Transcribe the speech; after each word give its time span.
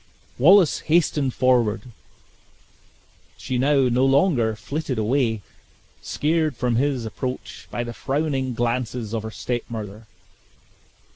Wallace 0.39 0.79
hastened 0.79 1.31
forward 1.35 1.83
she 3.37 3.59
now 3.59 3.81
no 3.87 4.03
longer 4.03 4.55
flitted 4.55 4.97
away, 4.97 5.43
scared 6.01 6.55
from 6.57 6.77
his 6.77 7.05
approach 7.05 7.67
by 7.69 7.83
the 7.83 7.93
frowning 7.93 8.55
glances 8.55 9.13
of 9.13 9.21
her 9.21 9.29
step 9.29 9.61
mother. 9.69 10.07